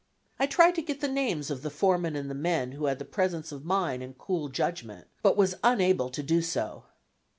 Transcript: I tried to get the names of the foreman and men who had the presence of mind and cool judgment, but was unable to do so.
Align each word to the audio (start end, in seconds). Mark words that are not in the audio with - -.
I 0.39 0.47
tried 0.47 0.73
to 0.73 0.81
get 0.81 0.99
the 0.99 1.07
names 1.07 1.51
of 1.51 1.61
the 1.61 1.69
foreman 1.69 2.15
and 2.15 2.27
men 2.33 2.71
who 2.71 2.85
had 2.87 2.97
the 2.97 3.05
presence 3.05 3.51
of 3.51 3.63
mind 3.63 4.01
and 4.01 4.17
cool 4.17 4.49
judgment, 4.49 5.07
but 5.21 5.37
was 5.37 5.57
unable 5.63 6.09
to 6.09 6.23
do 6.23 6.41
so. 6.41 6.85